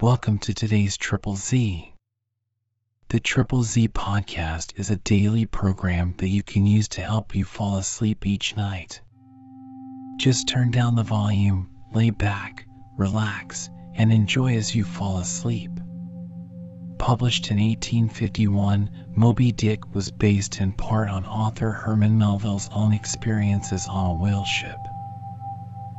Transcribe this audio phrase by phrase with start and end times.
[0.00, 1.92] Welcome to today's Triple Z.
[3.08, 7.44] The Triple Z podcast is a daily program that you can use to help you
[7.44, 9.00] fall asleep each night.
[10.16, 12.64] Just turn down the volume, lay back,
[12.96, 15.72] relax, and enjoy as you fall asleep.
[17.00, 23.88] Published in 1851, Moby Dick was based in part on author Herman Melville's own experiences
[23.88, 24.78] on a whale ship.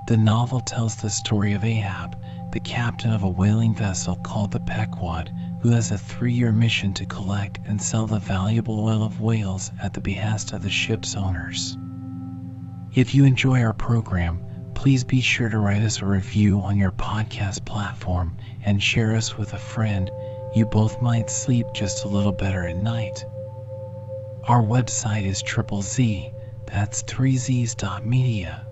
[0.07, 2.15] The novel tells the story of Ahab,
[2.51, 5.31] the captain of a whaling vessel called the Pequod,
[5.61, 9.71] who has a three year mission to collect and sell the valuable oil of whales
[9.81, 11.77] at the behest of the ship's owners.
[12.93, 14.41] If you enjoy our program,
[14.73, 19.37] please be sure to write us a review on your podcast platform and share us
[19.37, 20.09] with a friend
[20.55, 23.23] you both might sleep just a little better at night.
[24.45, 26.31] Our website is triple Z,
[26.65, 28.65] that's 3z's.media.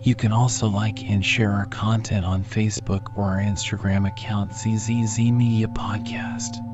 [0.00, 5.18] You can also like and share our content on Facebook or our Instagram account ZZZ
[5.18, 6.64] Media Podcast.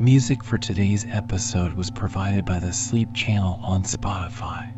[0.00, 4.68] Music for today's episode was provided by the Sleep Channel on Spotify.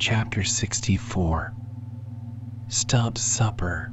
[0.00, 1.54] Chapter 64
[2.68, 3.92] Stubb's Supper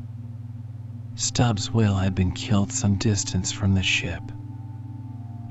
[1.14, 4.32] Stubb's whale had been killed some distance from the ship.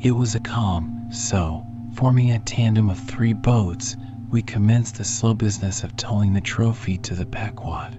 [0.02, 3.96] It was a calm, so, forming a tandem of three boats,
[4.30, 7.98] we commenced the slow business of towing the trophy to the Pequod.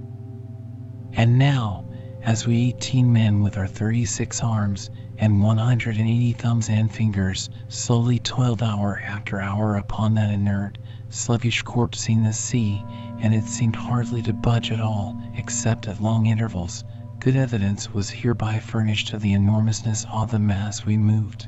[1.13, 1.83] And now,
[2.23, 8.63] as we 18 men with our 36 arms and 180 thumbs and fingers slowly toiled
[8.63, 10.77] hour after hour upon that inert,
[11.09, 12.81] sluggish corpse in the sea,
[13.19, 16.83] and it seemed hardly to budge at all, except at long intervals,
[17.19, 21.47] Good evidence was hereby furnished of the enormousness of the mass we moved.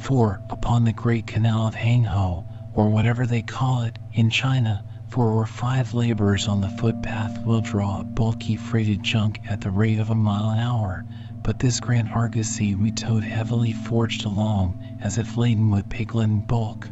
[0.00, 2.44] For, upon the great canal of Hang Hangho,
[2.74, 7.60] or whatever they call it, in China, four or five laborers on the footpath will
[7.60, 11.04] draw a bulky freighted junk at the rate of a mile an hour,
[11.42, 16.88] but this grand argosy we towed heavily forged along as if laden with piglet bulk.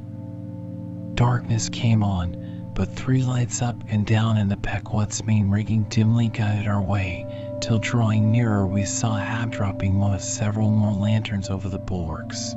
[1.14, 6.28] Darkness came on, but three lights up and down in the Pequod's main rigging dimly
[6.28, 7.26] guided our way,
[7.60, 12.54] till drawing nearer we saw Ahab dropping one of several more lanterns over the bulwarks.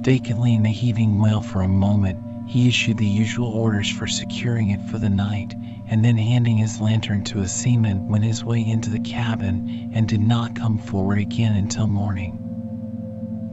[0.00, 4.70] Vacantly in the heaving whale for a moment, he issued the usual orders for securing
[4.70, 5.54] it for the night,
[5.88, 10.06] and then handing his lantern to a seaman went his way into the cabin and
[10.06, 12.38] did not come forward again until morning.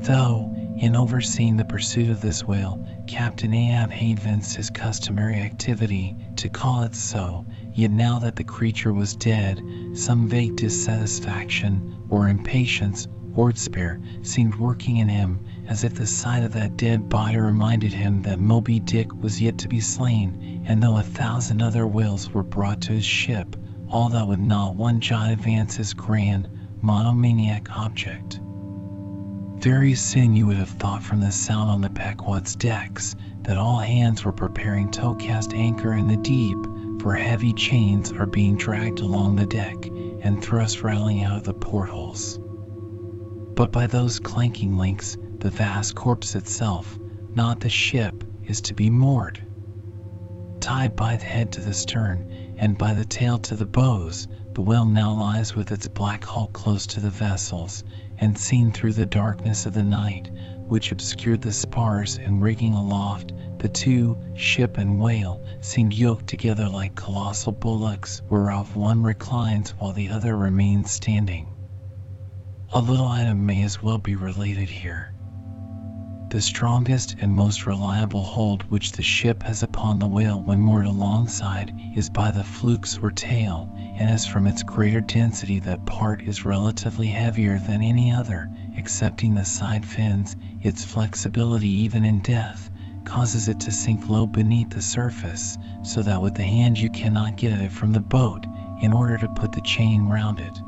[0.02, 6.48] Though, in overseeing the pursuit of this whale, Captain Ahab evinced his customary activity, to
[6.50, 9.62] call it so, Yet now that the creature was dead,
[9.94, 16.44] some vague dissatisfaction, or impatience, or despair, seemed working in him, as if the sight
[16.44, 20.82] of that dead body reminded him that Moby Dick was yet to be slain, and
[20.82, 23.56] though a thousand other whales were brought to his ship,
[23.90, 26.48] all that would not one jot advance his grand,
[26.82, 28.40] monomaniac object.
[29.58, 33.80] Very soon you would have thought from the sound on the Pequod's decks that all
[33.80, 36.58] hands were preparing to cast anchor in the deep,
[37.02, 39.86] for heavy chains are being dragged along the deck
[40.22, 42.40] and thrust rattling out of the portholes.
[43.56, 46.98] But by those clanking links, the vast corpse itself,
[47.36, 49.40] not the ship, is to be moored.
[50.60, 54.64] Tied by the head to the stern and by the tail to the bows, the
[54.64, 57.84] whale now lies with its black hull close to the vessels,
[58.18, 60.32] and seen through the darkness of the night,
[60.68, 66.68] which obscured the spars and rigging aloft, the two, ship and whale, seemed yoked together
[66.68, 71.48] like colossal bullocks, whereof one reclines while the other remains standing.
[72.74, 75.15] A little item may as well be related here.
[76.30, 80.88] The strongest and most reliable hold which the ship has upon the whale when moored
[80.88, 86.24] alongside is by the flukes or tail, and as from its greater density that part
[86.24, 92.72] is relatively heavier than any other, excepting the side fins, its flexibility even in death
[93.04, 97.38] causes it to sink low beneath the surface so that with the hand you cannot
[97.38, 98.48] get at it from the boat
[98.82, 100.60] in order to put the chain round it.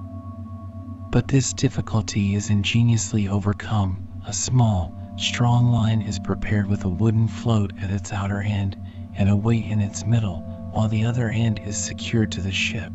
[1.11, 4.03] But this difficulty is ingeniously overcome.
[4.25, 8.77] A small, strong line is prepared with a wooden float at its outer end
[9.15, 10.41] and a weight in its middle,
[10.71, 12.93] while the other end is secured to the ship.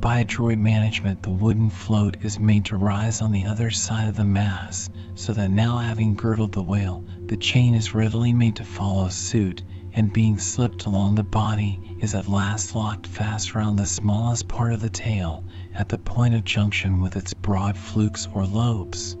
[0.00, 4.16] By adroit management, the wooden float is made to rise on the other side of
[4.16, 8.64] the mass, so that now having girdled the whale, the chain is readily made to
[8.64, 9.62] follow suit,
[9.92, 14.72] and being slipped along the body, is at last locked fast round the smallest part
[14.72, 15.44] of the tail,
[15.74, 19.16] at the point of junction with its broad flukes or lobes.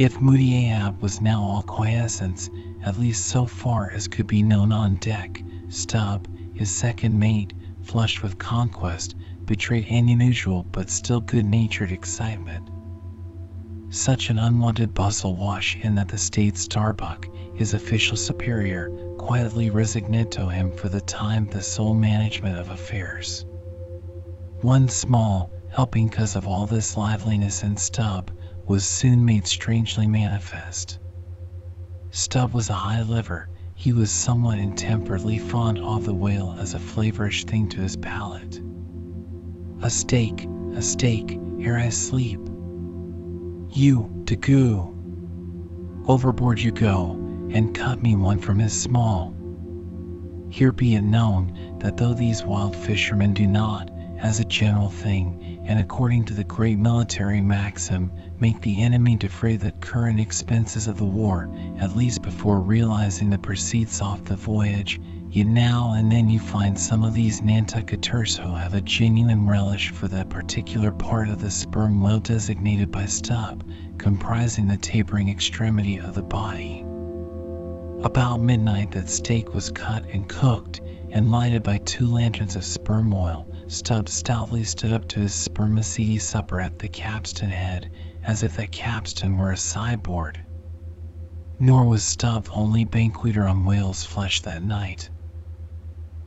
[0.00, 2.48] If Moody Ahab was now all quiescence,
[2.82, 7.52] at least so far as could be known on deck, Stubb, his second mate,
[7.82, 9.14] flushed with conquest,
[9.44, 12.70] betrayed an unusual but still good-natured excitement.
[13.90, 18.88] Such an unwanted bustle wash in that the state Starbuck, his official superior,
[19.18, 23.44] quietly resigned to him for the time the sole management of affairs.
[24.62, 28.30] One small helping cause of all this liveliness in Stubb
[28.70, 31.00] was soon made strangely manifest.
[32.12, 33.48] Stubb was a high liver.
[33.74, 38.60] He was somewhat intemperately fond of the whale as a flavorish thing to his palate.
[39.82, 42.38] A steak, a steak, ere I sleep.
[43.70, 44.94] You, Daggoo.
[46.06, 47.14] Overboard you go,
[47.50, 49.34] and cut me one from his small.
[50.48, 53.90] Here be it known that though these wild fishermen do not,
[54.20, 55.39] as a general thing,
[55.70, 60.98] and according to the great military maxim, make the enemy defray the current expenses of
[60.98, 65.00] the war, at least before realizing the proceeds off the voyage,
[65.30, 69.90] Yet now and then you find some of these Nantucketers who have a genuine relish
[69.90, 73.62] for that particular part of the sperm whale designated by Stubb,
[73.96, 76.84] comprising the tapering extremity of the body.
[78.02, 80.80] About midnight that steak was cut and cooked,
[81.12, 86.18] and lighted by two lanterns of sperm oil, Stubb stoutly stood up to his spermaceti
[86.20, 87.90] supper at the capstan head,
[88.22, 90.40] as if that capstan were a sideboard.
[91.58, 95.10] Nor was Stubb the only banqueter on whale's flesh that night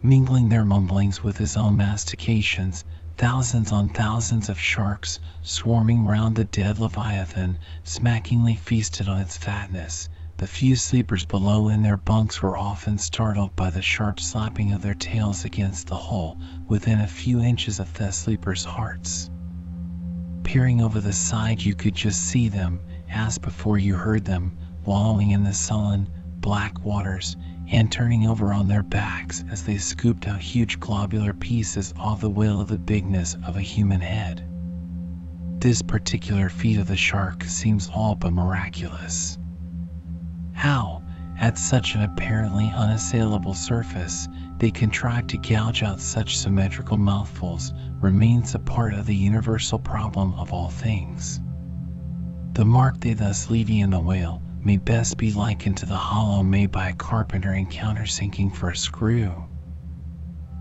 [0.01, 2.83] mingling their mumblings with his own mastications,
[3.17, 10.09] thousands on thousands of sharks swarming round the dead leviathan, smackingly feasted on its fatness.
[10.37, 14.81] The few sleepers below in their bunks were often startled by the sharp slapping of
[14.81, 19.29] their tails against the hull within a few inches of the sleepers' hearts.
[20.43, 25.31] Peering over the side, you could just see them, as before you heard them, wallowing
[25.31, 26.09] in the sullen,
[26.39, 27.37] black waters,
[27.67, 32.29] and turning over on their backs as they scooped out huge globular pieces off the
[32.29, 34.43] whale of the bigness of a human head.
[35.59, 39.37] This particular feat of the shark seems all but miraculous.
[40.63, 41.01] How,
[41.37, 44.29] at such an apparently unassailable surface,
[44.59, 50.33] they contrive to gouge out such symmetrical mouthfuls remains a part of the universal problem
[50.35, 51.41] of all things.
[52.53, 56.43] The mark they thus leave in the whale may best be likened to the hollow
[56.43, 59.33] made by a carpenter in countersinking for a screw.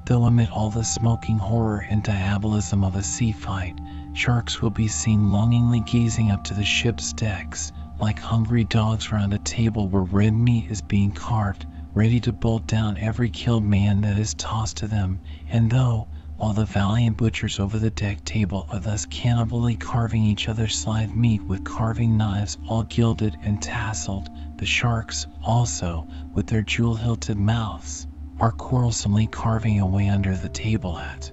[0.06, 3.80] Though amid all the smoking horror and diabolism of a sea fight,
[4.14, 7.70] sharks will be seen longingly gazing up to the ship's decks,
[8.02, 12.66] like hungry dogs round a table where red meat is being carved, ready to bolt
[12.66, 17.60] down every killed man that is tossed to them, and though, while the valiant butchers
[17.60, 22.58] over the deck table are thus cannibally carving each other's live meat with carving knives
[22.68, 24.28] all gilded and tasseled,
[24.58, 26.04] the sharks, also,
[26.34, 28.08] with their jewel-hilted mouths,
[28.40, 31.30] are quarrelsomely carving away under the table at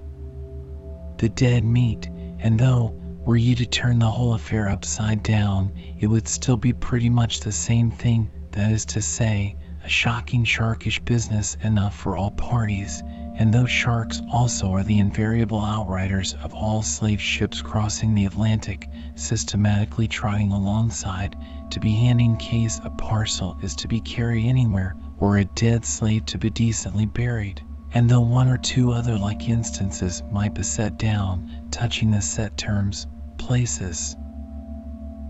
[1.18, 2.08] the dead meat,
[2.38, 6.72] and though, were you to turn the whole affair upside down, it would still be
[6.72, 12.16] pretty much the same thing, that is to say, a shocking sharkish business enough for
[12.16, 13.02] all parties,
[13.36, 18.88] and those sharks also are the invariable outriders of all slave ships crossing the Atlantic,
[19.14, 21.36] systematically trotting alongside
[21.70, 26.24] to be handing case a parcel is to be carried anywhere, or a dead slave
[26.26, 27.62] to be decently buried.
[27.92, 32.56] And though one or two other like instances might be set down, touching the set
[32.56, 33.06] terms,
[33.36, 34.16] places,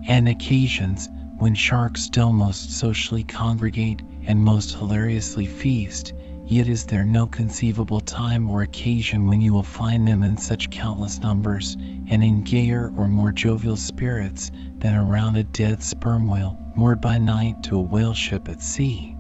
[0.07, 1.09] and occasions
[1.39, 6.13] when sharks still most socially congregate and most hilariously feast,
[6.51, 10.69] Yet is there no conceivable time or occasion when you will find them in such
[10.71, 11.77] countless numbers,
[12.09, 17.19] and in gayer or more jovial spirits than around a dead sperm whale moored by
[17.19, 19.17] night to a whale ship at sea.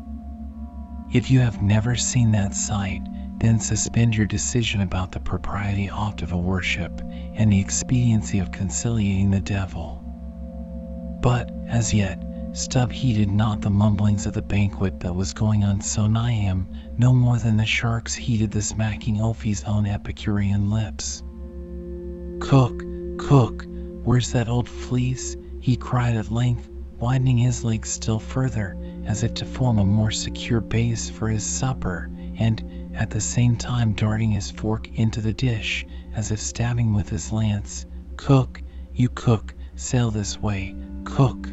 [1.12, 3.03] If you have never seen that sight,
[3.41, 7.01] then suspend your decision about the propriety oft of a worship
[7.35, 10.05] and the expediency of conciliating the devil.
[11.23, 15.81] But, as yet, Stubb heeded not the mumblings of the banquet that was going on
[15.81, 16.69] so nigh him,
[16.99, 21.23] no more than the sharks heeded the smacking Ophi's own Epicurean lips.
[22.41, 22.83] Cook,
[23.19, 23.65] cook,
[24.03, 25.37] where's that old fleece?
[25.61, 26.69] he cried at length,
[26.99, 31.45] widening his legs still further, as if to form a more secure base for his
[31.45, 36.95] supper, and at the same time darting his fork into the dish, as if stabbing
[36.95, 37.87] with his lance.
[38.17, 38.63] Cook,
[38.95, 41.49] you cook, sail this way, cook.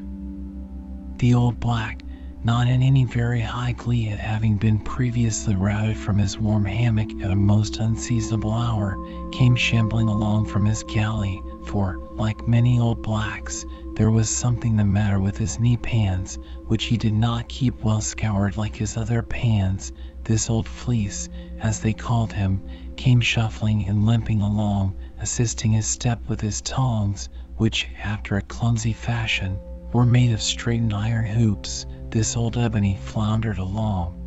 [1.17, 2.01] The old black,
[2.44, 7.10] not in any very high glee at having been previously routed from his warm hammock
[7.22, 8.96] at a most unseasonable hour,
[9.32, 13.65] came shambling along from his galley, for, like many old blacks,
[13.96, 18.00] there was something the matter with his knee pans, which he did not keep well
[18.00, 19.91] scoured like his other pans.
[20.27, 21.29] This old fleece,
[21.62, 22.62] as they called him,
[22.98, 28.91] came shuffling and limping along, assisting his step with his tongs, which, after a clumsy
[28.91, 29.57] fashion,
[29.93, 34.17] were made of straightened iron hoops, this old ebony floundered along.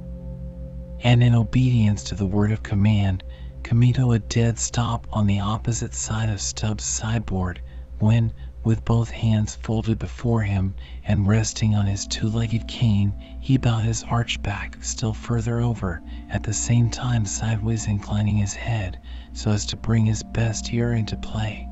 [1.05, 3.23] And in obedience to the word of command,
[3.63, 7.61] Comito a dead stop on the opposite side of Stubb's sideboard,
[7.99, 10.75] when, with both hands folded before him
[11.05, 16.43] and resting on his two-legged cane, he bowed his arched back still further over, at
[16.43, 18.99] the same time sideways inclining his head
[19.33, 21.69] so as to bring his best ear into play.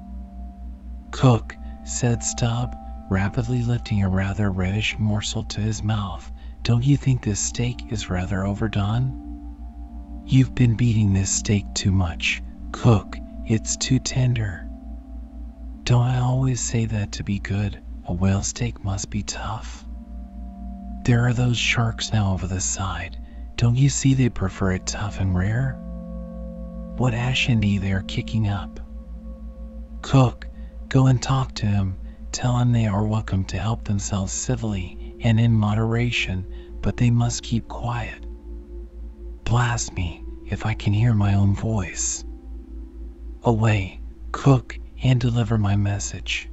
[1.10, 2.74] Cook, said Stubb,
[3.10, 6.30] rapidly lifting a rather reddish morsel to his mouth,
[6.62, 9.24] don't you think this steak is rather overdone?
[10.26, 12.42] You've been beating this steak too much.
[12.72, 13.16] Cook,
[13.46, 14.67] it's too tender.
[15.88, 19.86] Don't I always say that to be good, a whale steak must be tough?
[21.06, 23.16] There are those sharks now over the side.
[23.56, 25.78] Don't you see they prefer it tough and rare?
[26.98, 28.80] What ashandy they are kicking up.
[30.02, 30.46] Cook,
[30.90, 31.96] go and talk to him.
[32.32, 37.42] Tell him they are welcome to help themselves civilly and in moderation, but they must
[37.42, 38.26] keep quiet.
[39.44, 42.26] Blast me, if I can hear my own voice.
[43.42, 44.02] Away,
[44.32, 46.48] cook, and deliver my message.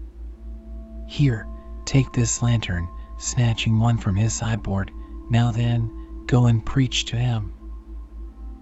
[1.08, 1.48] Here,
[1.86, 2.88] take this lantern,
[3.18, 4.92] snatching one from his sideboard.
[5.30, 7.54] Now then, go and preach to him.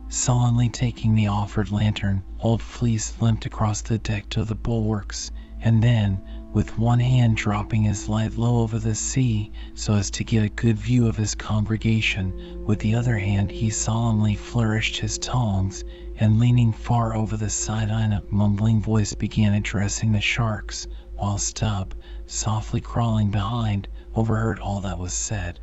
[0.10, 5.82] Sullenly taking the offered lantern, old Fleece limped across the deck to the bulwarks, and
[5.82, 6.22] then,
[6.54, 10.50] with one hand dropping his light low over the sea so as to get a
[10.50, 15.84] good view of his congregation, with the other hand he solemnly flourished his tongs,
[16.18, 21.38] and leaning far over the side in a mumbling voice began addressing the sharks, while
[21.38, 21.94] Stubb,
[22.26, 25.60] softly crawling behind, overheard all that was said.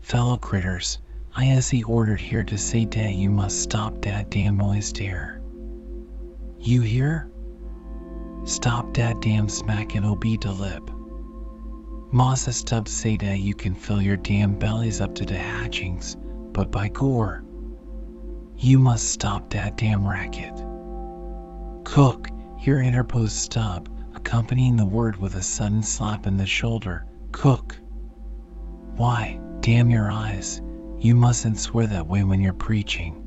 [0.00, 0.98] Fellow critters,
[1.34, 5.40] I as he ordered here to say dat you must stop dat damn noise dere.
[6.58, 7.30] You hear?
[8.44, 10.90] Stop dat damn smackin' OB de lip.
[12.12, 16.16] Massa Stubbs say dat you can fill your damn bellies up to the hatchings,
[16.52, 17.44] but by gore,
[18.62, 20.54] you must stop that damn racket.
[21.84, 27.06] Cook, here interposed Stubb, accompanying the word with a sudden slap in the shoulder.
[27.32, 27.78] Cook.
[28.96, 30.60] Why, damn your eyes,
[30.98, 33.26] you mustn't swear that way when you're preaching.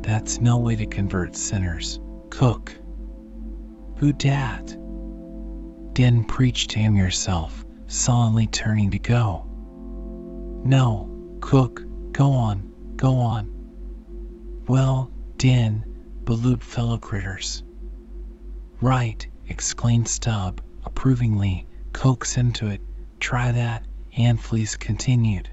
[0.00, 1.98] That's no way to convert sinners.
[2.30, 2.72] Cook.
[3.96, 4.76] Who dat?
[5.94, 9.44] Den preach to him yourself, solemnly turning to go.
[10.64, 11.82] No, cook,
[12.12, 13.59] go on, go on.
[14.70, 15.84] Well, den,
[16.22, 17.64] beloop fellow critters.
[18.80, 22.80] Right, exclaimed Stubb, approvingly, coax into it,
[23.18, 23.84] try that,
[24.16, 25.50] and Fleece continued.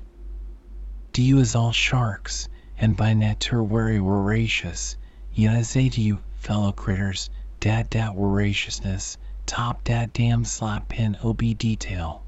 [1.14, 2.48] Do you is all sharks,
[2.78, 4.98] and by nature very voracious,
[5.34, 11.18] yet I say to you, fellow critters, dat dat voraciousness, top dat damn slap pin
[11.24, 12.22] ob detail.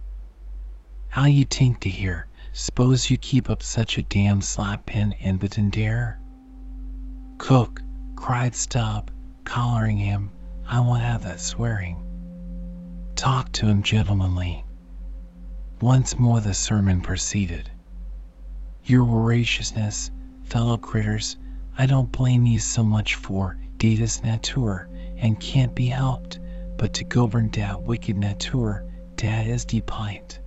[1.10, 2.26] How you tink to hear?
[2.52, 6.20] S'pose you keep up such a damn slap pin in the dare?
[7.40, 7.82] Cook,
[8.16, 9.10] cried Stubb,
[9.44, 10.30] collaring him,
[10.68, 11.98] I won't have that swearing.
[13.16, 14.64] Talk to him gentlemanly.
[15.82, 17.72] Once more the sermon proceeded.
[18.84, 20.12] Your voraciousness,
[20.44, 21.38] fellow critters,
[21.76, 26.40] I don't blame you so much for, datus natur, and can't be helped,
[26.78, 30.40] but to govern dat wicked natur, dat is de pint.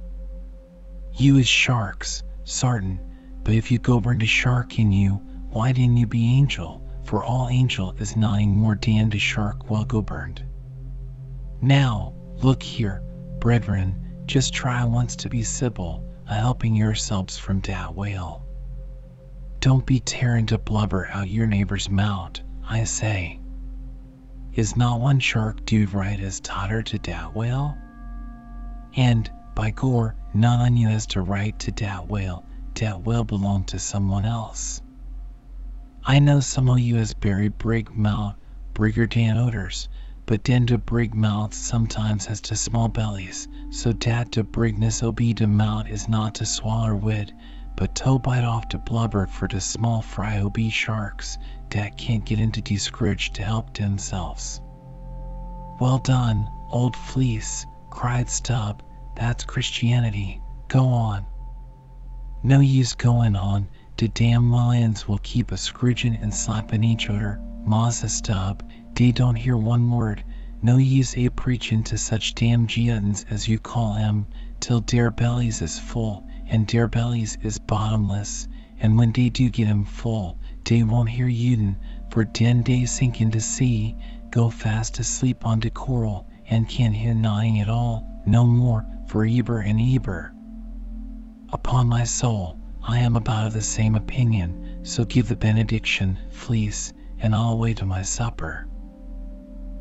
[1.14, 3.00] You is sharks, sartin,
[3.42, 5.14] but if you govern de shark in you,
[5.50, 9.84] why didn't you be angel, for all angel is nothing more dan de shark well
[9.84, 10.42] governed.
[11.60, 13.02] Now, look here,
[13.38, 18.44] brethren, just try once to be civil, a helping yourselves from dat whale.
[19.60, 23.40] Don't be tearing to blubber out your neighbor's mouth, I say.
[24.54, 27.76] Is not one shark dude right as totter to dat whale?
[28.96, 32.44] And, by gore, none on you has to right to dat whale,
[32.74, 34.82] dat whale belong to someone else.
[36.04, 38.34] I know some of you buried brig mouth,
[38.74, 39.88] briggertan odors,
[40.26, 45.18] but den de brig mouth sometimes has de small bellies, so dat de brigness ob
[45.18, 47.32] de mouth is not to swaller wid,
[47.76, 52.40] but to bite off de blubber for de small fry ob sharks, dat can't get
[52.40, 54.60] into de scritch to help themselves.
[55.78, 58.82] Well done, old fleece, cried Stubb.
[59.14, 60.42] That's Christianity.
[60.66, 61.26] Go on.
[62.42, 63.68] No use going on.
[64.02, 67.40] De damn lions will keep a scridging and slapping each other.
[67.64, 68.60] Massa Stubb,
[68.94, 70.24] dey don't hear one word.
[70.60, 74.26] No use a preachin' to such damn giantins as you call em,
[74.58, 78.48] till dere bellies is full, and dere bellies is bottomless,
[78.80, 81.76] and when dey do get em full, dey won't hear youden,
[82.10, 83.94] for den dey sink into sea,
[84.32, 89.24] go fast asleep on de coral, and can't hear gnawing at all, no more, for
[89.24, 90.34] Eber and Eber.
[91.52, 96.92] Upon my soul, I am about of the same opinion, so give the benediction, Fleece,
[97.20, 98.66] and I'll wait to my supper.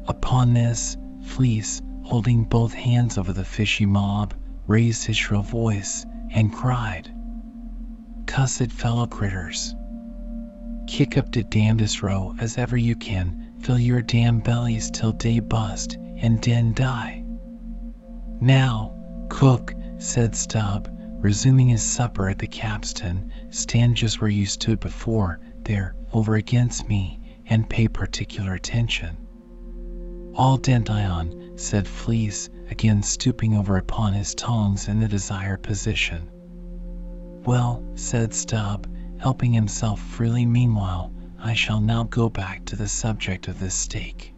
[0.08, 4.36] Upon this, Fleece, holding both hands over the fishy mob,
[4.68, 7.12] raised his shrill voice, and cried,
[8.28, 9.76] Cussed fellow critters!
[10.88, 15.40] Kick up de damnedest row as ever you can, fill your damn bellies till day
[15.40, 17.24] bust, and den die.
[18.40, 18.94] Now,
[19.30, 20.90] cook, said Stubb,
[21.22, 26.90] resuming his supper at the capstan, stand just where you stood before, there, over against
[26.90, 29.16] me, and pay particular attention.
[30.36, 36.30] All dent ion, said Fleece, again stooping over upon his tongs in the desired position.
[37.46, 38.88] Well, said Stubb,
[39.20, 44.34] helping himself freely meanwhile, I shall now go back to the subject of this steak.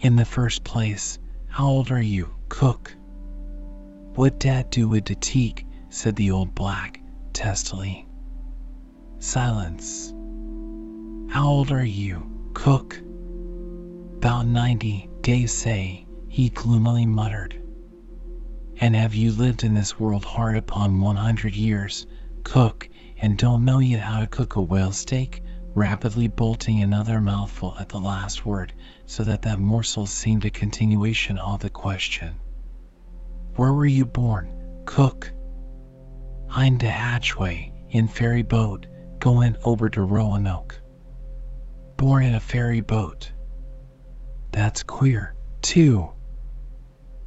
[0.00, 2.94] In the first place, how old are you, cook?
[4.14, 5.66] What dat do with de teak?
[5.88, 7.02] said the old black,
[7.32, 8.06] testily.
[9.18, 10.14] Silence.
[11.30, 13.02] How old are you, cook?
[14.18, 17.60] About ninety, dey say, he gloomily muttered.
[18.80, 22.06] And have you lived in this world hard upon one hundred years,
[22.44, 25.42] cook, and don't know yet how to cook a whale steak?
[25.74, 28.74] Rapidly bolting another mouthful at the last word,
[29.06, 32.36] so that that morsel seemed a continuation of the question.
[33.56, 35.30] Where were you born, cook?
[36.50, 38.86] I'm de hatchway, in ferry boat,
[39.20, 40.80] going over to Roanoke.
[41.96, 43.30] Born in a ferry boat.
[44.50, 46.10] That's queer, too.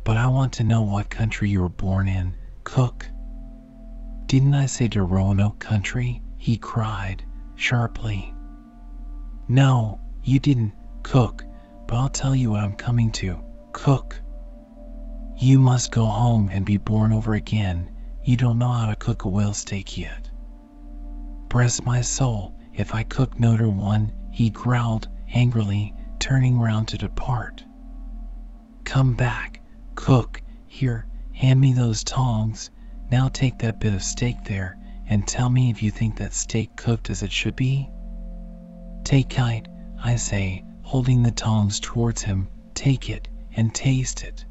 [0.04, 3.06] But I want to know what country you were born in, cook.
[4.26, 6.22] Didn't I say to Roanoke country?
[6.38, 7.24] He cried,
[7.56, 8.34] sharply.
[9.48, 11.46] No, you didn't, cook,
[11.88, 13.40] but I'll tell you what I'm coming to,
[13.72, 14.20] cook.
[15.40, 17.92] You must go home and be born over again.
[18.24, 20.32] You don't know how to cook a whale steak yet.
[21.48, 27.64] Bless my soul, if I cook noter one, he growled angrily, turning round to depart.
[28.84, 29.62] Come back,
[29.94, 32.72] cook, here, hand me those tongs.
[33.12, 36.76] Now take that bit of steak there, and tell me if you think that steak
[36.76, 37.88] cooked as it should be.
[39.04, 39.68] Take kite,
[40.04, 44.47] I say, holding the tongs towards him, take it, and taste it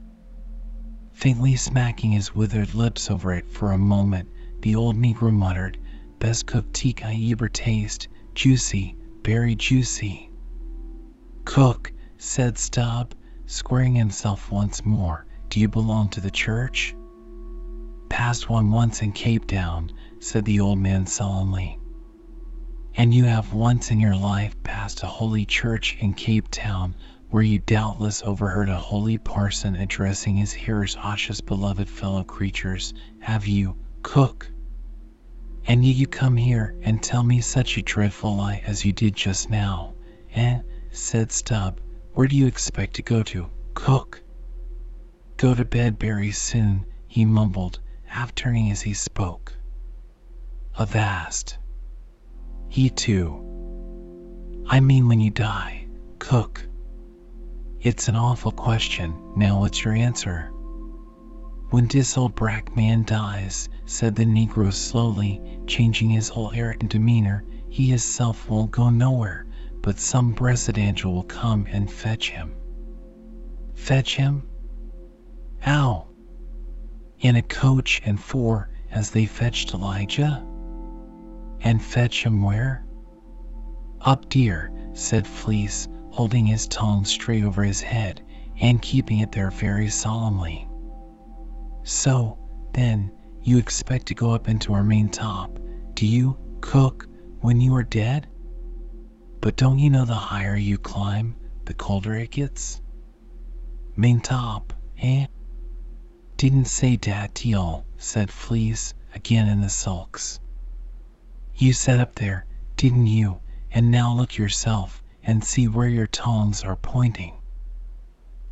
[1.16, 4.28] faintly smacking his withered lips over it for a moment,
[4.60, 5.78] the old negro muttered,
[6.18, 10.30] Best cooked teak I ever taste, juicy, very juicy.
[11.46, 13.14] Cook, said Stubb,
[13.46, 16.94] squaring himself once more, do you belong to the church?
[18.10, 21.78] Passed one once in Cape Town, said the old man solemnly.
[22.94, 26.94] And you have once in your life passed a holy church in Cape Town
[27.30, 30.96] where you doubtless overheard a holy parson addressing his hearers
[31.28, 34.50] as beloved fellow creatures, have you, cook?
[35.66, 39.16] And yet you come here and tell me such a dreadful lie as you did
[39.16, 39.94] just now,
[40.34, 40.60] eh?
[40.90, 41.80] said Stubb.
[42.14, 44.22] Where do you expect to go to, cook?
[45.36, 49.52] Go to bed very soon, he mumbled, half turning as he spoke.
[50.78, 51.58] Avast.
[52.68, 53.42] He too.
[54.68, 56.65] I mean when you die, cook.
[57.80, 59.14] It's an awful question.
[59.36, 60.50] Now what's your answer?
[61.70, 66.88] When this old brack man dies, said the Negro slowly, changing his whole air and
[66.88, 69.46] demeanor, he himself won't go nowhere,
[69.82, 70.34] but some
[70.76, 72.54] angel will come and fetch him.
[73.74, 74.48] Fetch him?
[75.58, 76.08] How?
[77.20, 80.44] In a coach and four, as they fetched Elijah?
[81.60, 82.86] And fetch him where?
[84.00, 88.22] Up, dear, said Fleece, holding his tongue straight over his head
[88.62, 90.66] and keeping it there very solemnly.
[91.82, 92.38] So,
[92.72, 95.58] then, you expect to go up into our main top,
[95.92, 97.06] do you, cook,
[97.40, 98.26] when you are dead?
[99.42, 102.80] But don't you know the higher you climb, the colder it gets?
[103.94, 105.26] Main top, eh?
[106.38, 110.40] Didn't say dat y'all, said Fleece, again in the sulks.
[111.56, 113.40] You sat up there, didn't you?
[113.70, 117.34] And now look yourself, and see where your tongs are pointing.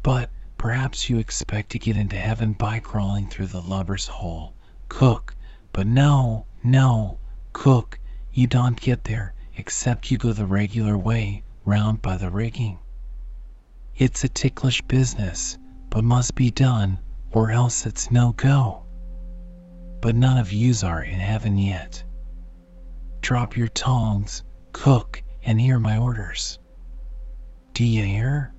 [0.02, 4.54] But perhaps you expect to get into heaven by crawling through the lubber's hole.
[4.88, 5.36] Cook,
[5.72, 7.18] but no, no,
[7.52, 8.00] cook,
[8.32, 12.78] you don't get there except you go the regular way round by the rigging.
[13.96, 15.56] It's a ticklish business,
[15.90, 16.98] but must be done,
[17.30, 18.82] or else it's no go.
[20.00, 22.02] But none of yous are in heaven yet.
[23.20, 26.58] Drop your tongs, cook, and hear my orders.
[27.74, 28.54] Do you hear?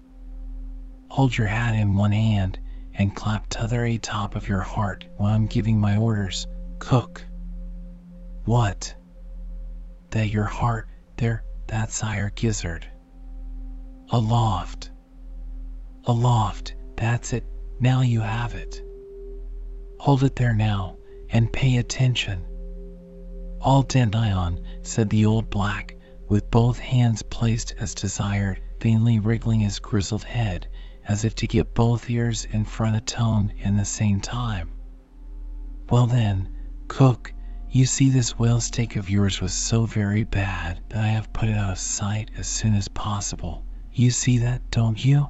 [1.08, 2.60] Hold your hat in one hand
[2.94, 6.48] and clap t'other a top of your heart while I'm giving my orders.
[6.80, 7.24] Cook.
[8.44, 8.94] What?
[10.10, 12.86] That your heart, there, that sire gizzard.
[14.10, 14.92] Aloft.
[16.04, 17.46] Aloft, that's it,
[17.80, 18.84] now you have it.
[19.98, 20.98] Hold it there now,
[21.30, 22.46] and pay attention.
[23.62, 25.96] All Dandion, said the old black,
[26.28, 30.68] with both hands placed as desired, vainly wriggling his grizzled head,
[31.08, 34.70] as if to get both ears in front of tone in the same time.
[35.90, 36.50] Well then,
[36.88, 37.34] cook,
[37.68, 41.50] you see this whale steak of yours was so very bad that I have put
[41.50, 43.66] it out of sight as soon as possible.
[43.92, 45.30] You see that, don't you?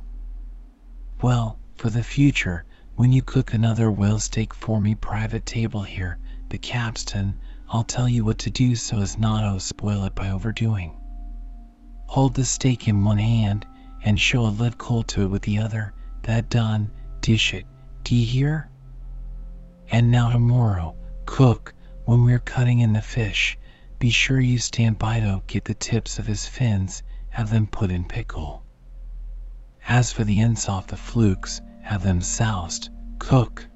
[1.21, 2.65] Well, for the future,
[2.97, 6.17] when you cook another whale steak for me private table here,
[6.49, 7.39] the capstan,
[7.69, 10.97] I'll tell you what to do so as not to spoil it by overdoing.
[12.07, 13.65] Hold the steak in one hand
[14.03, 15.93] and show a live coal to it with the other.
[16.23, 16.91] That done,
[17.21, 17.65] dish it.
[18.03, 18.69] Do D'ye hear?
[19.89, 21.73] And now tomorrow, cook,
[22.05, 23.57] when we're cutting in the fish,
[23.99, 27.91] be sure you stand by to get the tips of his fins, have them put
[27.91, 28.63] in pickle.
[29.87, 32.89] As for the ends off the flukes, have them soused,
[33.19, 33.67] cook.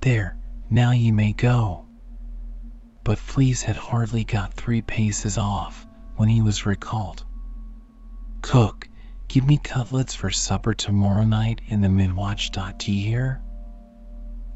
[0.00, 0.38] There,
[0.70, 1.86] now ye may go.
[3.04, 5.86] But Fleece had hardly got three paces off
[6.20, 7.24] when he was recalled.
[8.42, 8.86] Cook,
[9.26, 12.50] give me cutlets for supper tomorrow night in the mid-watch.
[12.86, 13.42] You hear?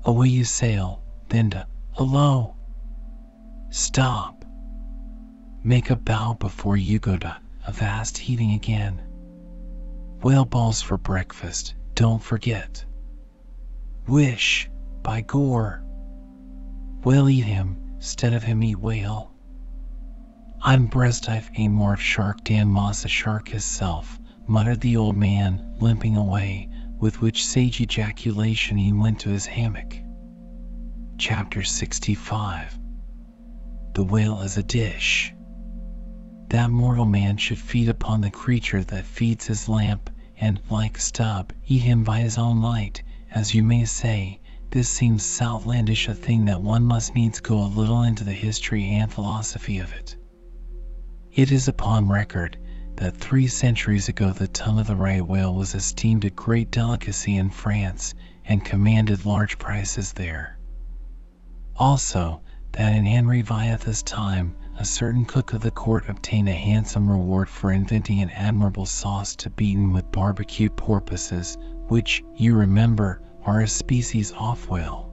[0.04, 2.54] Away you sail, then to hello.
[3.70, 4.44] Stop.
[5.62, 7.34] Make a bow before you go to
[7.66, 9.00] avast heaving again.
[10.22, 12.84] Whale balls for breakfast, don't forget.
[14.06, 14.68] Wish,
[15.02, 15.82] by gore.
[17.04, 19.33] Whale eat him, stead of him eat whale.
[20.66, 26.70] I'm breast more of shark Dan Moss shark hisself, muttered the old man, limping away,
[26.98, 30.00] with which sage ejaculation he went to his hammock.
[31.18, 32.78] Chapter 65
[33.92, 35.34] The Whale as a Dish
[36.48, 41.52] That mortal man should feed upon the creature that feeds his lamp, and, like Stubb,
[41.66, 46.14] eat him by his own light, as you may say, this seems so outlandish a
[46.14, 50.16] thing that one must needs go a little into the history and philosophy of it.
[51.36, 52.56] It is upon record
[52.94, 57.36] that three centuries ago the tongue of the right whale was esteemed a great delicacy
[57.36, 60.56] in France and commanded large prices there.
[61.74, 66.52] Also, that in Henry the Eighth's time, a certain cook of the court obtained a
[66.52, 72.54] handsome reward for inventing an admirable sauce to be eaten with barbecue porpoises, which, you
[72.54, 75.12] remember, are a species of whale.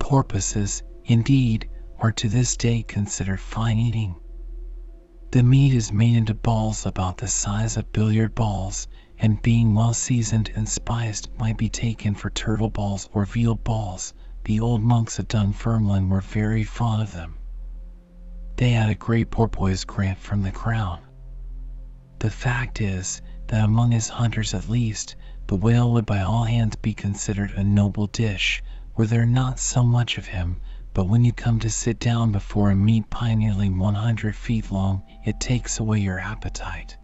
[0.00, 1.68] Porpoises, indeed,
[2.00, 4.16] are to this day considered fine eating.
[5.32, 8.86] The meat is made into balls about the size of billiard balls,
[9.18, 14.14] and being well seasoned and spiced might be taken for turtle balls or veal balls.
[14.44, 17.38] The old monks at Dunfermline were very fond of them.
[18.54, 21.00] They had a great porpoise grant from the crown.
[22.20, 25.16] The fact is, that among his hunters at least,
[25.48, 28.62] the whale would by all hands be considered a noble dish,
[28.96, 30.60] were there not so much of him,
[30.96, 35.02] but when you come to sit down before a meat pie nearly 100 feet long,
[35.26, 36.96] it takes away your appetite.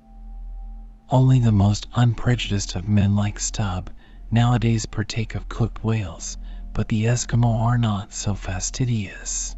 [1.11, 3.91] Only the most unprejudiced of men like Stubb
[4.31, 6.39] nowadays partake of cooked whales,
[6.73, 9.55] but the Eskimo are not so fastidious.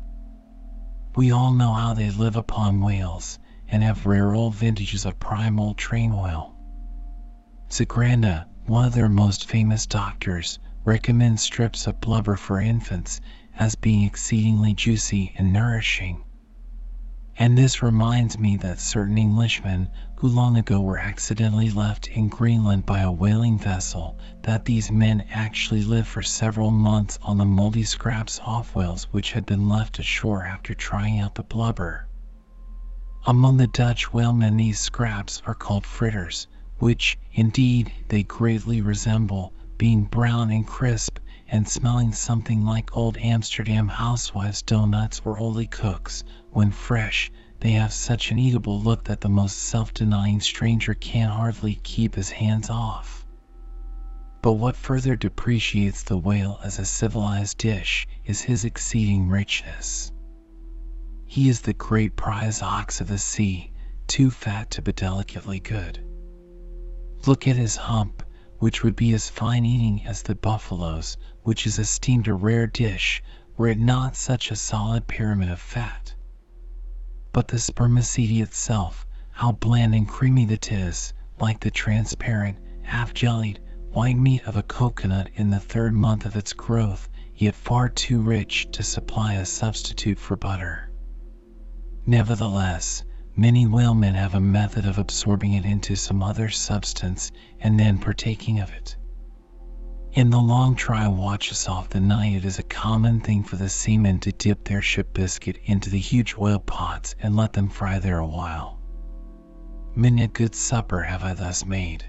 [1.14, 5.60] We all know how they live upon whales, and have rare old vintages of prime
[5.60, 6.56] old train oil.
[7.70, 13.20] Zogranda, one of their most famous doctors, recommends strips of blubber for infants
[13.58, 16.24] as being exceedingly juicy and nourishing.
[17.36, 22.86] And this reminds me that certain Englishmen, who long ago were accidentally left in Greenland
[22.86, 27.82] by a whaling vessel, that these men actually lived for several months on the moldy
[27.82, 32.06] scraps off whales which had been left ashore after trying out the blubber.
[33.26, 36.46] Among the Dutch whalemen these scraps are called fritters,
[36.78, 41.18] which, indeed, they greatly resemble, being brown and crisp,
[41.54, 46.24] and smelling something like old Amsterdam housewives' doughnuts or oly-cooks.
[46.50, 51.76] When fresh, they have such an eatable look that the most self-denying stranger can hardly
[51.76, 53.24] keep his hands off.
[54.42, 60.10] But what further depreciates the whale as a civilized dish is his exceeding richness.
[61.24, 63.72] He is the great prize ox of the sea,
[64.08, 66.00] too fat to be delicately good.
[67.26, 68.24] Look at his hump,
[68.58, 73.22] which would be as fine eating as the buffalo's, which is esteemed a rare dish,
[73.56, 76.14] were it not such a solid pyramid of fat.
[77.32, 84.16] But the spermaceti itself, how bland and creamy that is, like the transparent half-jellied, white
[84.16, 88.68] meat of a coconut in the third month of its growth, yet far too rich
[88.72, 90.90] to supply a substitute for butter.
[92.06, 93.04] Nevertheless,
[93.36, 98.60] many whalemen have a method of absorbing it into some other substance and then partaking
[98.60, 98.96] of it.
[100.14, 103.68] In the long dry watches off the night it is a common thing for the
[103.68, 107.98] seamen to dip their ship biscuit into the huge oil pots and let them fry
[107.98, 108.78] there a while.
[109.96, 112.04] Many a good supper have I thus made.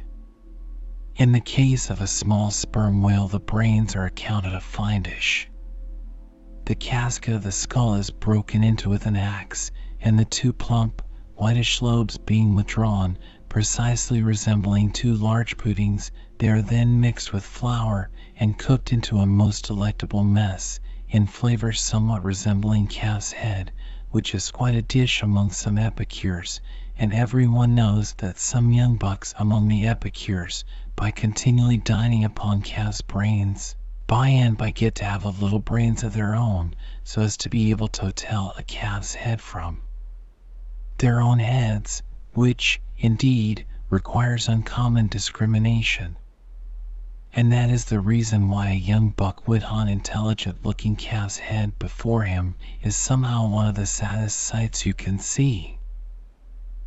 [1.16, 5.50] In the case of a small sperm whale the brains are accounted a fine dish.
[6.66, 11.02] The casket of the skull is broken into with an axe, and the two plump,
[11.34, 13.18] whitish lobes being withdrawn,
[13.50, 19.26] precisely resembling two large puddings, they are then mixed with flour and cooked into a
[19.26, 23.72] most delectable mess, in flavor somewhat resembling calf's head,
[24.12, 26.60] which is quite a dish among some epicures,
[26.98, 30.66] and every one knows that some young bucks among the epicures,
[30.98, 33.74] by continually dining upon calf's brains,
[34.06, 37.50] by and by get to have a little brains of their own, so as to
[37.50, 39.82] be able to tell a calf's head from.
[40.98, 46.18] Their own heads, which, indeed, requires uncommon discrimination
[47.38, 51.78] and that is the reason why a young buck with an intelligent looking calf's head
[51.78, 55.78] before him is somehow one of the saddest sights you can see.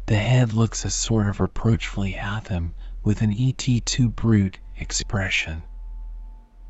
[0.06, 2.72] The head looks a sort of reproachfully at him
[3.04, 5.62] with an Et tu Brute expression.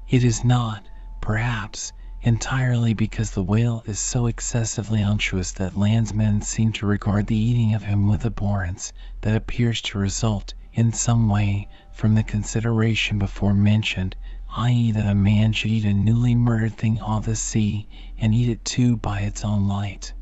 [0.08, 0.84] It is not,
[1.20, 7.36] perhaps, entirely because the whale is so excessively unctuous that landsmen seem to regard the
[7.36, 13.18] eating of him with abhorrence that appears to result in some way from the consideration
[13.18, 14.14] before mentioned,
[14.56, 18.48] i.e., that a man should eat a newly murdered thing off the sea, and eat
[18.48, 20.12] it too by its own light.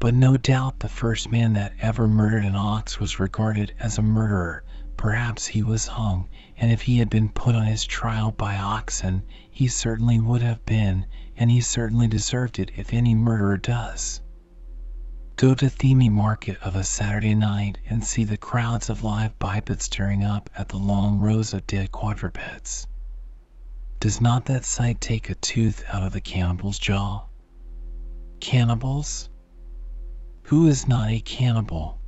[0.00, 4.02] But no doubt the first man that ever murdered an ox was regarded as a
[4.02, 4.64] murderer.
[4.96, 6.26] Perhaps he was hung,
[6.56, 10.66] and if he had been put on his trial by oxen, he certainly would have
[10.66, 14.20] been, and he certainly deserved it if any murderer does.
[15.36, 19.84] Go to Theme Market of a Saturday night and see the crowds of live bipeds
[19.84, 22.86] staring up at the long rows of dead quadrupeds.
[24.00, 27.26] Does not that sight take a tooth out of the cannibal's jaw?
[28.40, 29.28] Cannibals?
[30.44, 32.00] Who is not a cannibal?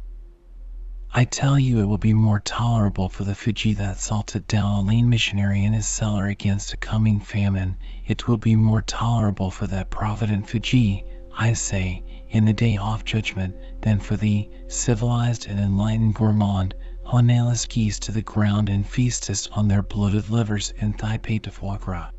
[1.13, 4.89] I tell you it will be more tolerable for the Fuji that salted down a
[4.89, 7.77] lean missionary in his cellar against a coming famine.
[8.07, 11.05] It will be more tolerable for that provident Fuji,
[11.37, 17.23] I say, in the day of judgment than for thee, civilized and enlightened gourmand who
[17.23, 21.49] nails geese to the ground and feasteth on their bloated livers and thigh pate
[21.81, 22.11] gras.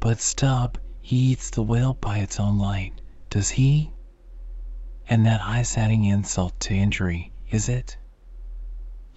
[0.00, 3.92] But Stubb, he eats the whale by its own light, does he?
[5.08, 7.96] And that eye-setting insult to injury, is it?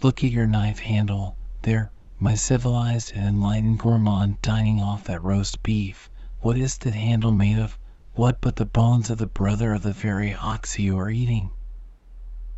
[0.03, 5.63] Look at your knife handle, there, my civilized and enlightened gourmand dining off that roast
[5.63, 6.11] beef.
[6.41, 7.79] What is the handle made of?
[8.19, 11.51] What but the bones of the brother of the very ox you are eating?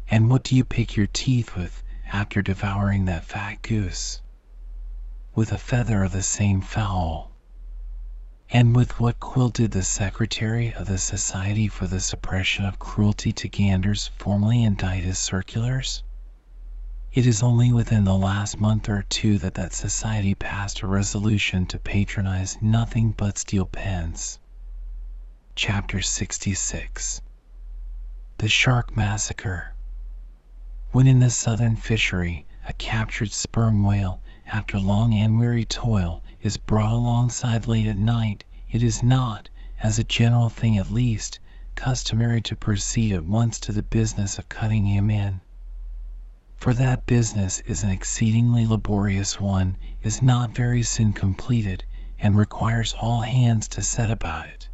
[0.09, 4.23] And what do you pick your teeth with after devouring that fat goose?
[5.35, 7.29] With a feather of the same fowl.
[8.49, 13.31] And with what quill did the secretary of the Society for the Suppression of Cruelty
[13.31, 16.01] to Ganders formally indite his circulars?
[17.13, 21.67] It is only within the last month or two that that society passed a resolution
[21.67, 24.39] to patronize nothing but steel pens.
[25.53, 27.21] Chapter 66
[28.37, 29.73] The Shark Massacre
[30.91, 36.55] When in the southern fishery a captured sperm whale, after long and weary toil, is
[36.55, 39.49] brought alongside late at night, it is not,
[39.81, 41.37] as a general thing at least,
[41.75, 45.41] customary to proceed at once to the business of cutting him in.
[46.55, 51.83] For that business is an exceedingly laborious one, is not very soon completed,
[52.17, 54.69] and requires all hands to set about it.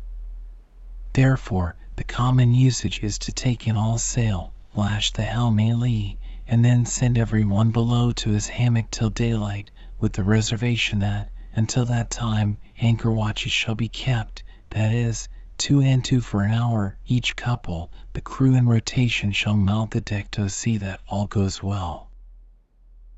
[1.18, 6.20] Therefore, the common usage is to take in all sail, lash the helm a lee,
[6.48, 11.32] and then send every one below to his hammock till daylight, with the reservation that,
[11.56, 15.28] until that time, anchor watches shall be kept, that is,
[15.58, 20.02] two and two for an hour each couple, the crew in rotation shall mount the
[20.02, 22.12] deck to see that all goes well.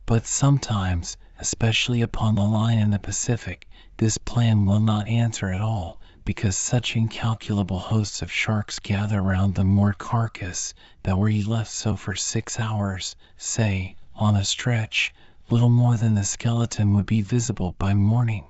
[0.05, 5.59] But sometimes, especially upon the line in the Pacific, this plan will not answer at
[5.59, 11.41] all because such incalculable hosts of sharks gather round the moored carcass that were he
[11.41, 15.11] left so for six hours, say, on a stretch,
[15.49, 18.45] little more than the skeleton would be visible by morning.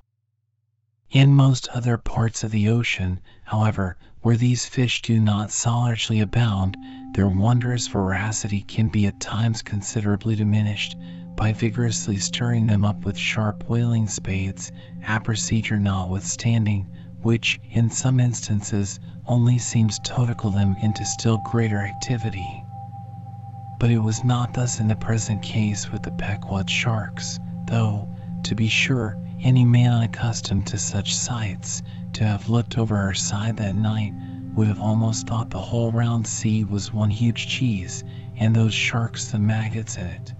[1.11, 6.19] In most other parts of the ocean, however, where these fish do not so largely
[6.19, 6.75] abound,
[7.13, 10.97] their wondrous voracity can be at times considerably diminished
[11.37, 14.69] by vigorously stirring them up with sharp whaling spades,
[15.07, 16.85] a procedure notwithstanding,
[17.21, 22.63] which, in some instances, only seems to tickle them into still greater activity.
[23.77, 28.08] But it was not thus in the present case with the Pequod sharks, though,
[28.43, 31.82] to be sure, any man unaccustomed to such sights,
[32.13, 34.13] to have looked over our side that night,
[34.55, 38.03] would have almost thought the whole round sea was one huge cheese,
[38.38, 40.34] and those sharks the maggots in it.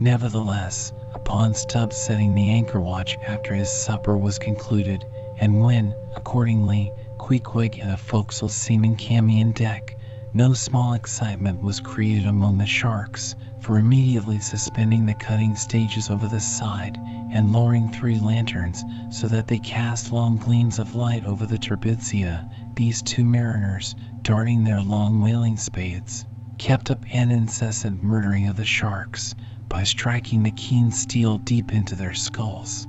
[0.00, 5.04] Nevertheless, upon Stubb's setting the anchor watch after his supper was concluded,
[5.40, 9.96] and when, accordingly, Queequeg and a forecastle seaman came on deck,
[10.32, 16.26] no small excitement was created among the sharks, for immediately suspending the cutting stages over
[16.26, 16.98] the side,
[17.30, 22.44] and lowering three lanterns, so that they cast long gleams of light over the terbitia,
[22.74, 26.26] these two mariners, darting their long whaling spades,
[26.58, 29.36] kept up an incessant murdering of the sharks,
[29.68, 32.88] by striking the keen steel deep into their skulls,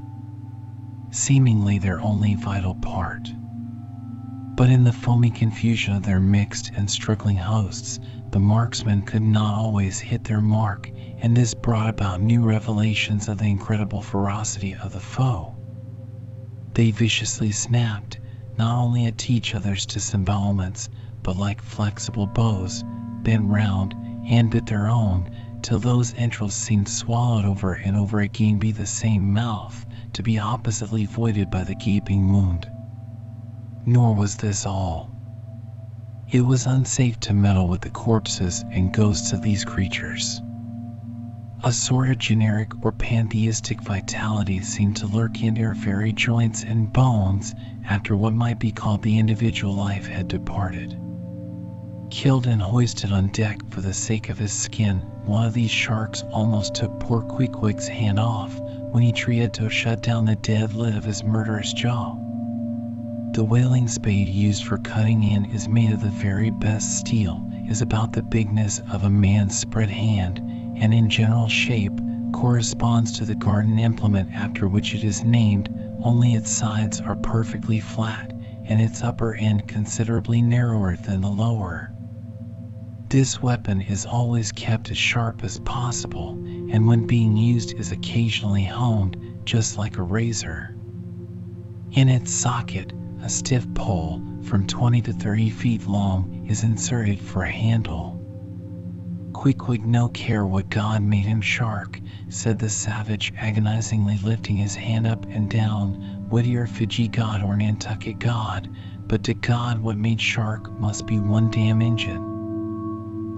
[1.11, 3.33] seemingly their only vital part.
[4.55, 7.99] But in the foamy confusion of their mixed and struggling hosts,
[8.31, 10.91] the marksmen could not always hit their mark,
[11.21, 15.55] and this brought about new revelations of the incredible ferocity of the foe.
[16.73, 18.19] They viciously snapped,
[18.57, 20.89] not only at each other's disembowelments,
[21.23, 22.83] but like flexible bows,
[23.23, 23.95] bent round
[24.27, 25.29] and bit their own,
[25.61, 30.39] till those entrails seemed swallowed over and over again by the same mouth, to be
[30.39, 32.69] oppositely voided by the gaping wound.
[33.85, 35.09] Nor was this all.
[36.31, 40.41] It was unsafe to meddle with the corpses and ghosts of these creatures.
[41.63, 46.93] A sort of generic or pantheistic vitality seemed to lurk in their very joints and
[46.93, 47.53] bones
[47.85, 50.97] after what might be called the individual life had departed.
[52.11, 56.23] Killed and hoisted on deck for the sake of his skin, one of these sharks
[56.31, 58.59] almost took poor Queequeg's hand off
[58.91, 59.11] when he
[59.69, 62.15] shut down the dead lid of his murderous jaw.
[63.33, 67.81] The whaling spade used for cutting in is made of the very best steel, is
[67.81, 70.39] about the bigness of a man's spread hand,
[70.77, 71.93] and in general shape
[72.33, 75.69] corresponds to the garden implement after which it is named,
[76.03, 78.33] only its sides are perfectly flat,
[78.65, 81.91] and its upper end considerably narrower than the lower.
[83.09, 86.33] This weapon is always kept as sharp as possible,
[86.71, 90.75] and when being used is occasionally honed, just like a razor.
[91.93, 92.93] In its socket,
[93.23, 98.21] a stiff pole from 20 to 30 feet long is inserted for a handle.
[99.33, 105.07] Queequeg no care what god made him shark, said the savage agonizingly lifting his hand
[105.07, 108.69] up and down, Whittier Fiji god or Nantucket god,
[109.07, 112.28] but to God what made shark must be one damn engine.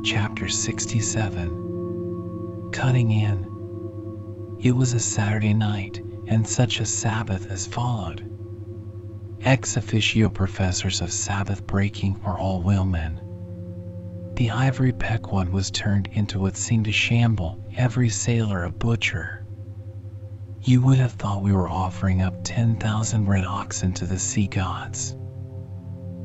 [0.03, 8.27] Chapter 67 Cutting in It was a Saturday night, and such a Sabbath as followed.
[9.41, 13.21] Ex officio professors of Sabbath breaking are all whalemen.
[14.35, 19.45] The ivory Pequod was turned into what seemed to shamble every sailor a butcher.
[20.63, 25.15] You would have thought we were offering up 10,000 red oxen to the sea gods.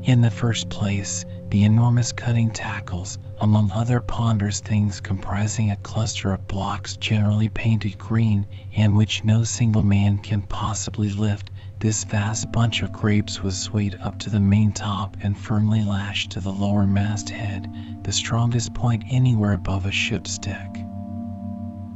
[0.07, 6.31] In the first place, the enormous cutting tackles, among other ponderous things comprising a cluster
[6.31, 12.53] of blocks generally painted green and which no single man can possibly lift, this vast
[12.53, 16.53] bunch of grapes was swayed up to the main top and firmly lashed to the
[16.53, 17.69] lower masthead,
[18.03, 20.73] the strongest point anywhere above a ship's deck.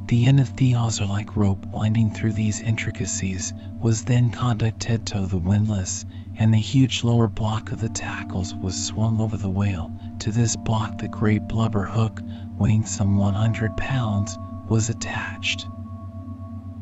[0.07, 5.37] The end of the hawser-like rope winding through these intricacies was then conducted to the
[5.37, 6.05] windlass,
[6.41, 9.91] and the huge lower block of the tackles was swung over the whale.
[10.17, 12.19] To this block the great blubber hook,
[12.57, 15.67] weighing some 100 pounds, was attached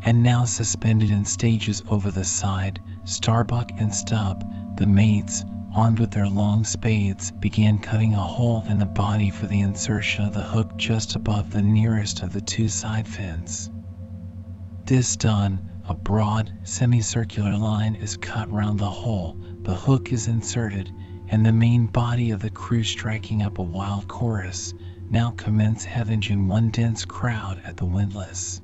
[0.03, 5.43] and now suspended in stages over the side, Starbuck and Stubb, the mates,
[5.75, 10.23] armed with their long spades, began cutting a hole in the body for the insertion
[10.23, 13.69] of the hook just above the nearest of the two side fins.
[14.85, 20.93] This done, a broad, semicircular line is cut round the hole, the hook is inserted,
[21.29, 24.73] and the main body of the crew striking up a wild chorus,
[25.09, 28.61] now commence heaven in one dense crowd at the windlass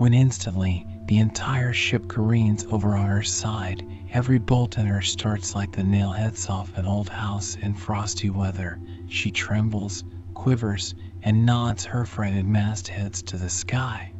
[0.00, 3.86] when instantly the entire ship careens over on her side.
[4.10, 8.30] Every bolt in her starts like the nail heads off an old house in frosty
[8.30, 8.80] weather.
[9.08, 10.02] She trembles,
[10.32, 14.14] quivers, and nods her frightened mastheads to the sky.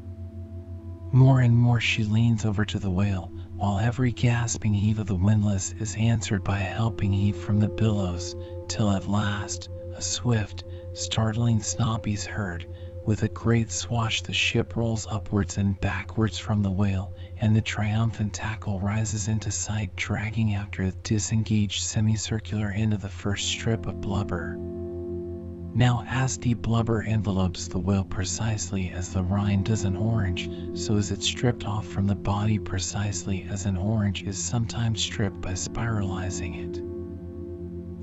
[1.13, 5.17] More and more she leans over to the whale, while every gasping heave of the
[5.17, 8.37] windlass is answered by a helping heave from the billows,
[8.69, 10.63] till at last a swift,
[10.95, 12.65] startling snap is heard,
[13.05, 17.61] With a great swash, the ship rolls upwards and backwards from the whale, and the
[17.61, 23.87] triumphant tackle rises into sight, dragging after the disengaged semicircular end of the first strip
[23.87, 24.57] of blubber.
[25.73, 30.97] Now, as the blubber envelopes the whale precisely as the rind does an orange, so
[30.97, 35.53] is it stripped off from the body precisely as an orange is sometimes stripped by
[35.53, 36.83] spiralizing it.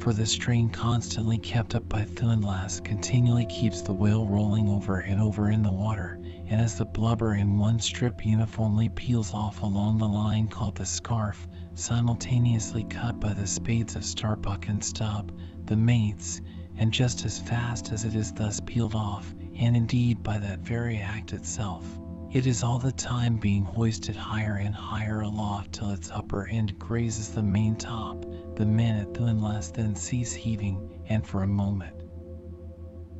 [0.01, 5.19] For the strain constantly kept up by windlass continually keeps the whale rolling over and
[5.21, 9.97] over in the water, and as the blubber in one strip uniformly peels off along
[9.97, 15.33] the line called the scarf, simultaneously cut by the spades of Starbuck and Stubb,
[15.65, 16.39] the mates,
[16.79, 20.97] and just as fast as it is thus peeled off, and indeed by that very
[20.97, 21.83] act itself,
[22.31, 26.77] it is all the time being hoisted higher and higher aloft till its upper end
[26.77, 28.21] grazes the main top.
[28.55, 31.97] The windlass then cease heaving, and for a moment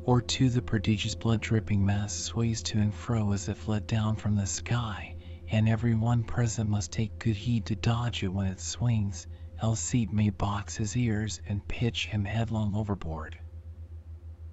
[0.08, 4.36] or two the prodigious blood-dripping mass sways to and fro as if let down from
[4.36, 5.14] the sky,
[5.50, 9.26] and every one present must take good heed to dodge it when it swings,
[9.60, 13.38] else it may box his ears and pitch him headlong overboard.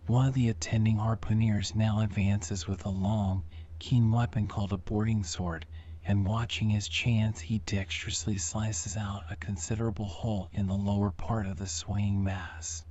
[0.07, 3.43] One of the attending harpooneers now advances with a long,
[3.79, 5.65] keen weapon called a boarding sword,
[6.05, 11.47] and watching his chance he dexterously slices out a considerable hole in the lower part
[11.47, 12.85] of the swaying mass.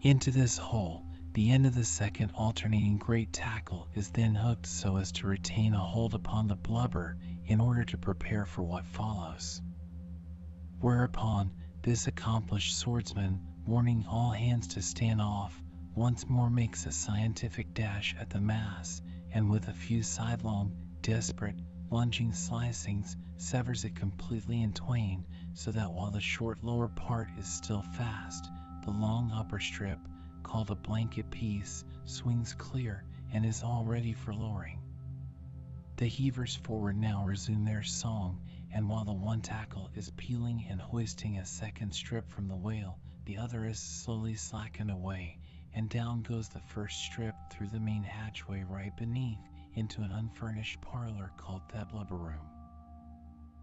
[0.00, 4.98] Into this hole the end of the second alternating great tackle is then hooked so
[4.98, 9.60] as to retain a hold upon the blubber in order to prepare for what follows.
[10.78, 11.50] Whereupon
[11.82, 15.60] this accomplished swordsman, warning all hands to stand off,
[15.96, 19.00] once more makes a scientific dash at the mass
[19.32, 20.70] and with a few sidelong,
[21.00, 21.58] desperate,
[21.90, 25.24] lunging slicings, severs it completely in twain,
[25.54, 28.50] so that while the short lower part is still fast,
[28.84, 29.98] the long upper strip,
[30.42, 34.78] called a blanket piece, swings clear and is all ready for lowering.
[35.96, 40.78] The heavers forward now resume their song, and while the one tackle is peeling and
[40.78, 45.38] hoisting a second strip from the whale, the other is slowly slackened away,
[45.76, 49.38] and down goes the first strip through the main hatchway right beneath
[49.74, 52.48] into an unfurnished parlor called the blubber room.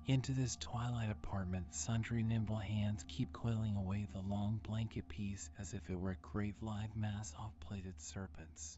[0.05, 5.73] Into this twilight apartment sundry nimble hands keep coiling away the long blanket piece as
[5.73, 8.77] if it were a great live mass of plaited serpents.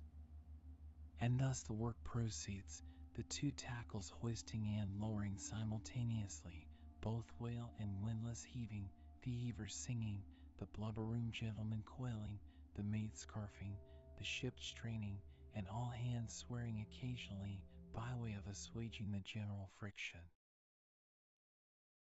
[1.19, 2.83] And thus the work proceeds,
[3.15, 6.67] the two tackles hoisting and lowering simultaneously,
[7.01, 8.87] both whale and windlass heaving,
[9.23, 10.21] the heavers singing,
[10.57, 12.39] the blubber room gentlemen coiling,
[12.75, 13.75] the mate scarfing,
[14.17, 15.17] the ship straining,
[15.55, 17.61] and all hands swearing occasionally
[17.93, 20.19] by way of assuaging the general friction.